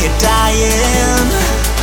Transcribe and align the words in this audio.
you're 0.00 0.18
dying. 0.18 1.73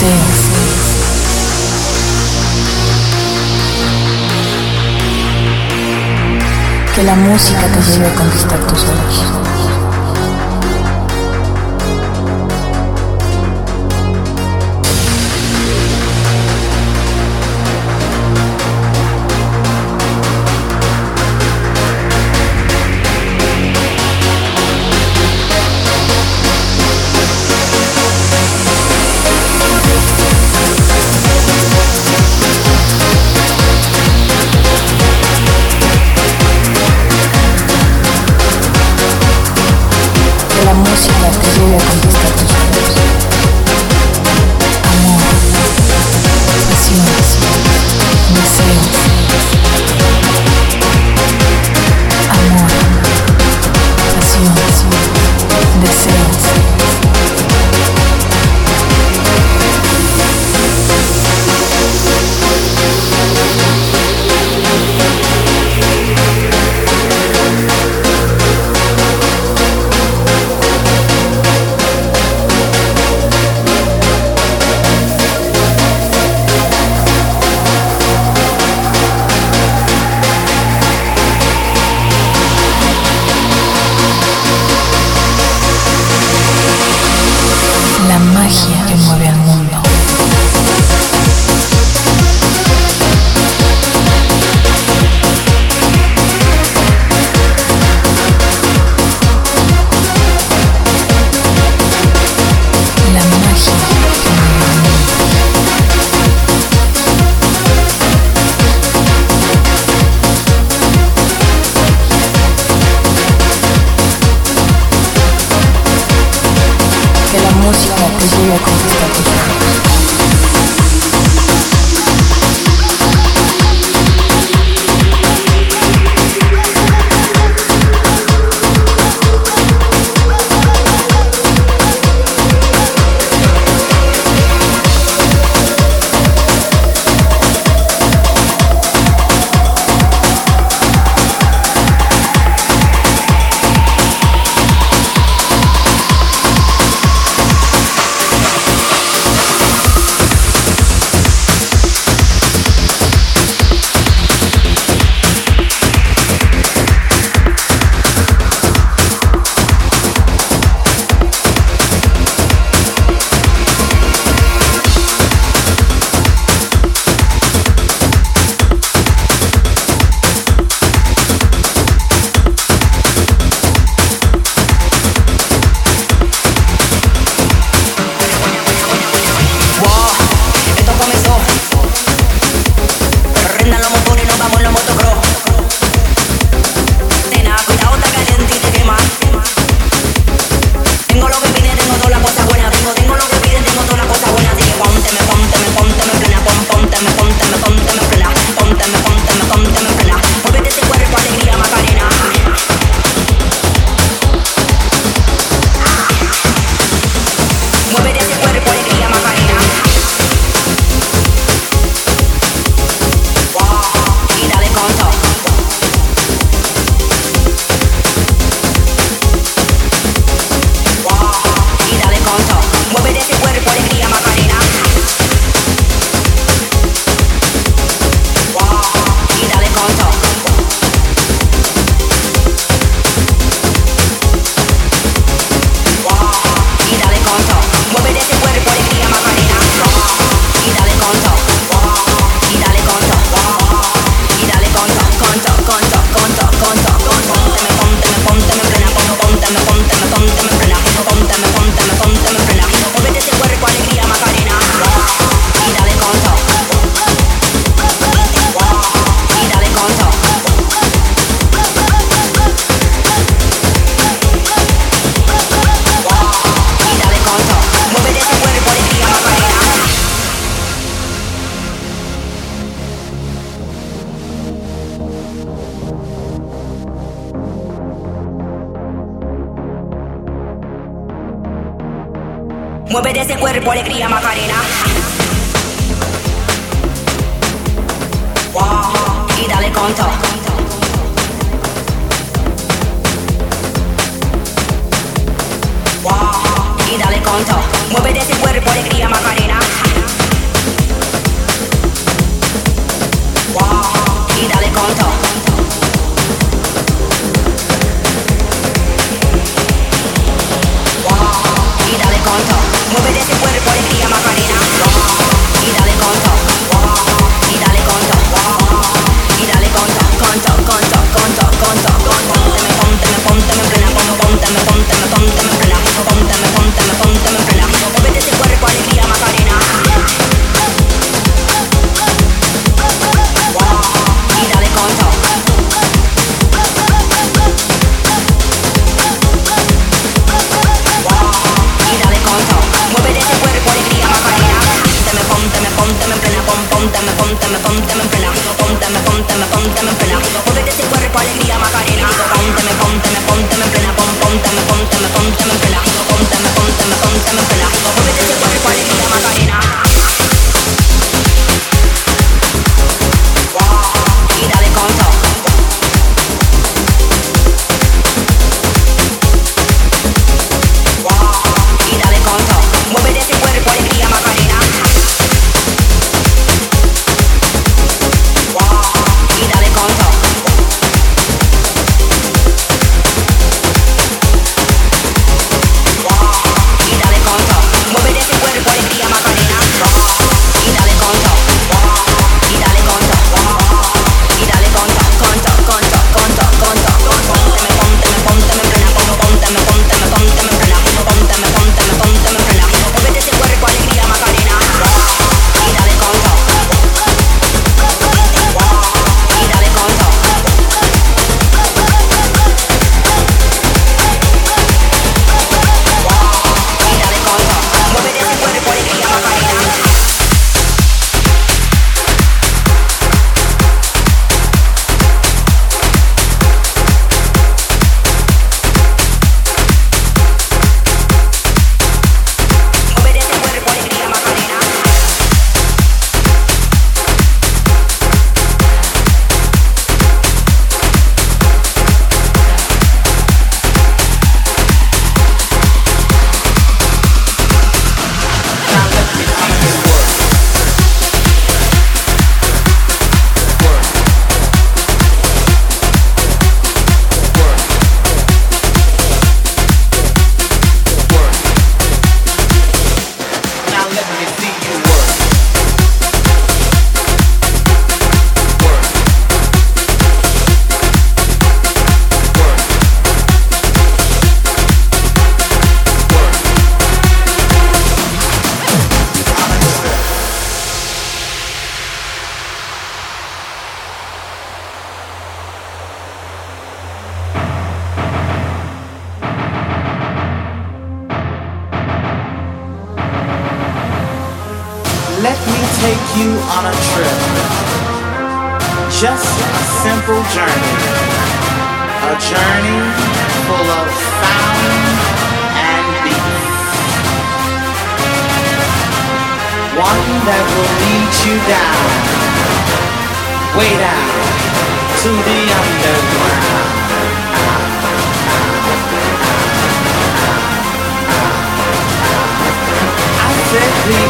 Que 0.00 0.06
la 7.02 7.16
música 7.16 7.66
te 7.66 7.82
lleve 7.82 8.06
a 8.06 8.14
conquistar 8.14 8.66
tus 8.66 8.84
ojos. 8.84 9.39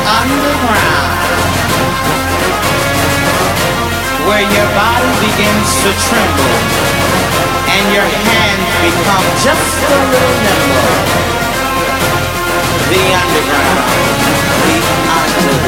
Underground 0.07 1.21
where 4.29 4.47
your 4.47 4.69
body 4.77 5.13
begins 5.25 5.69
to 5.83 5.91
tremble 6.07 6.57
and 7.71 7.85
your 7.93 8.09
hands 8.09 8.71
become 8.85 9.27
just 9.43 9.77
a 9.85 9.99
little 10.13 10.37
nimble. 10.45 10.93
The 12.91 13.03
underground, 13.21 13.89
the 14.67 14.79
underground. 15.19 15.60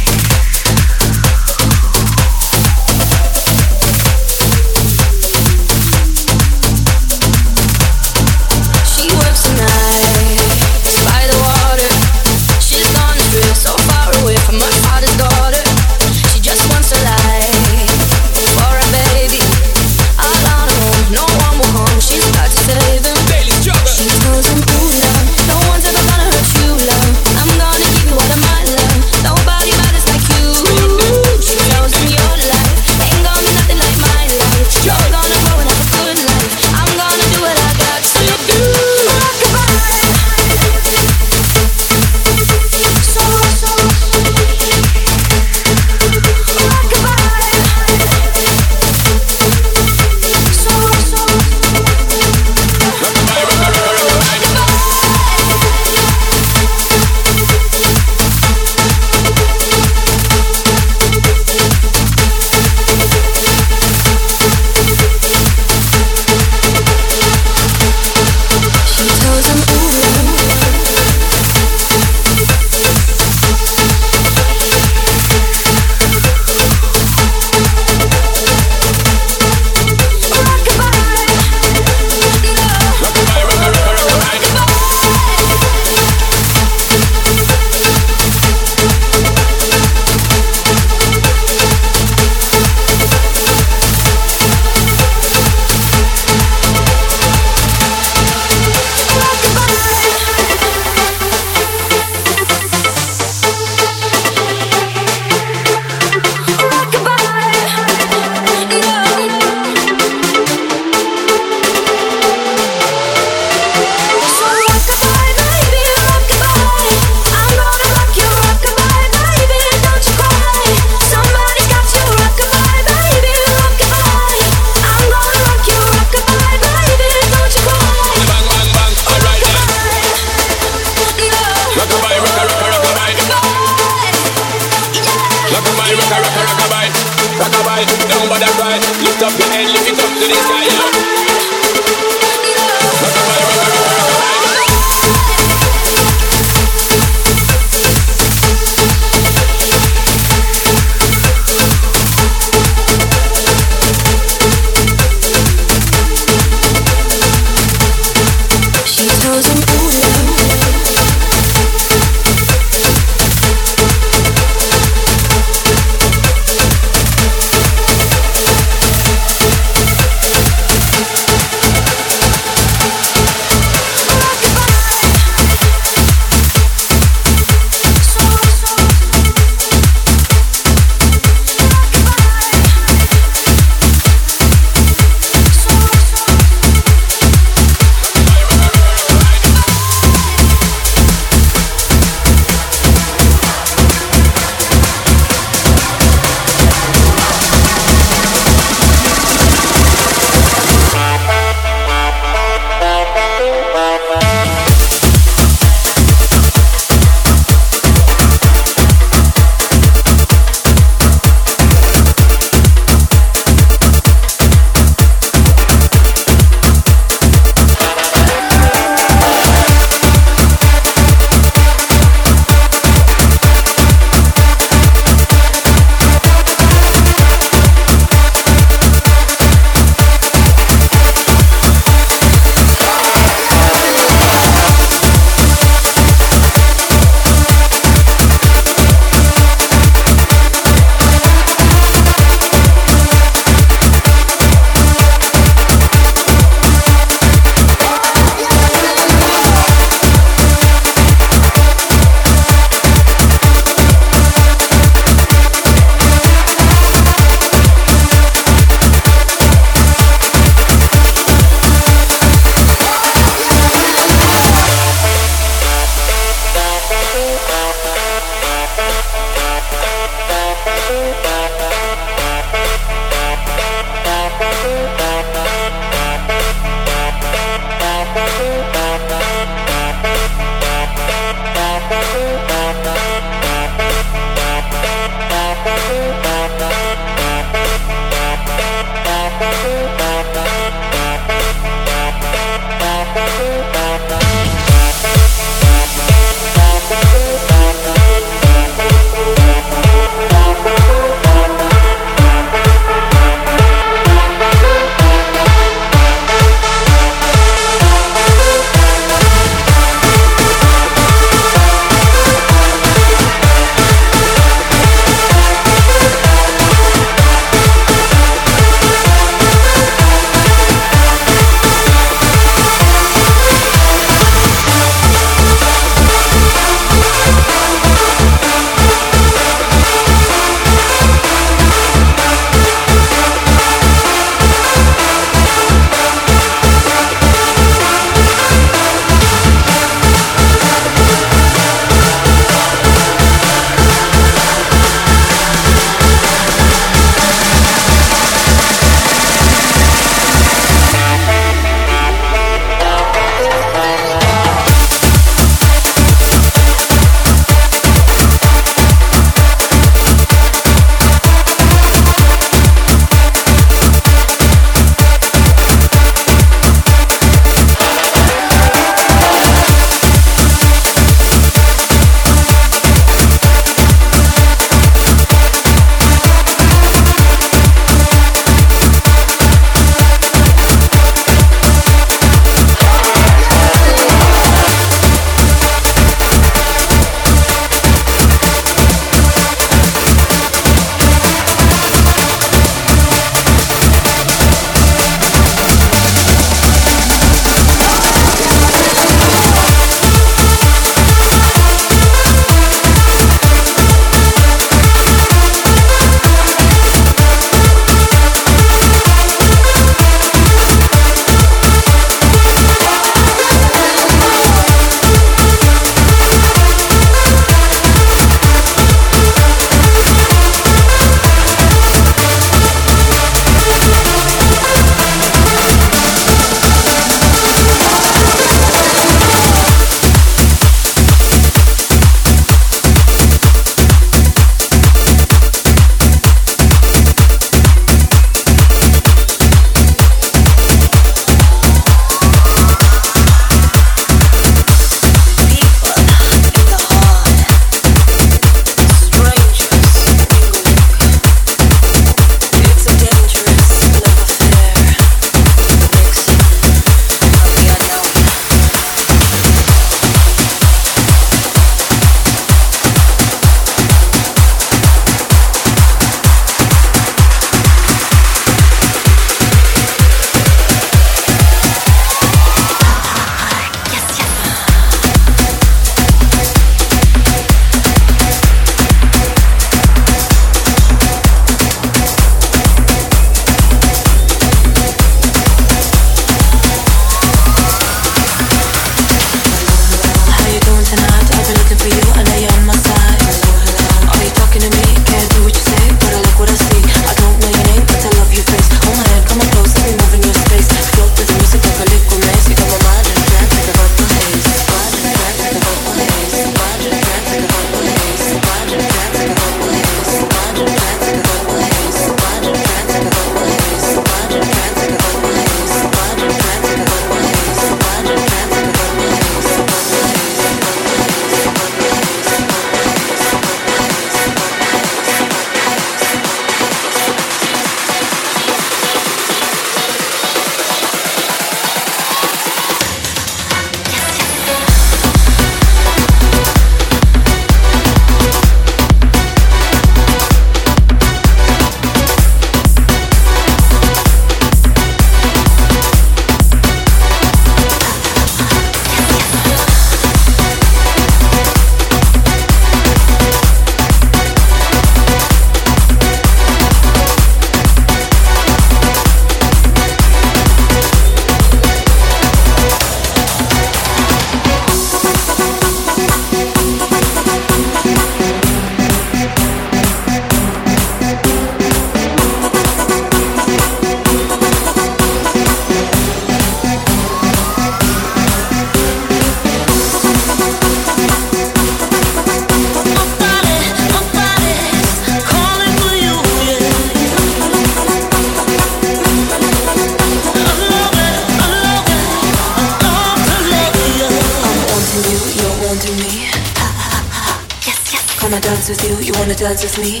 With 599.63 599.77
me? 599.77 600.00